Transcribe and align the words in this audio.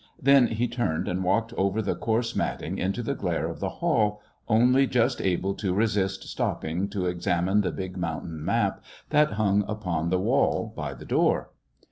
Then 0.19 0.47
he 0.47 0.67
turned 0.67 1.07
and 1.07 1.23
walked 1.23 1.53
over 1.53 1.79
the 1.79 1.93
coarse 1.93 2.35
matting 2.35 2.79
into 2.79 3.03
the 3.03 3.13
glare 3.13 3.47
of 3.47 3.59
the 3.59 3.69
hall, 3.69 4.19
only 4.47 4.87
just 4.87 5.21
able 5.21 5.53
to 5.53 5.75
resist 5.75 6.23
stopping 6.27 6.89
to 6.89 7.05
examine 7.05 7.61
the 7.61 7.71
big 7.71 7.97
mountain 7.97 8.43
map 8.43 8.83
that 9.11 9.33
hung 9.33 9.63
upon 9.67 10.09
the 10.09 10.17
wall 10.17 10.73
by 10.75 10.95
the 10.95 11.05
door. 11.05 11.51